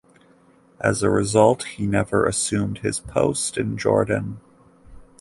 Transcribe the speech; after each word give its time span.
As 0.79 1.03
a 1.03 1.11
result, 1.11 1.63
he 1.75 1.85
never 1.85 2.25
assumed 2.25 2.79
his 2.79 2.99
post 2.99 3.55
in 3.55 3.77
Jordan. 3.77 4.39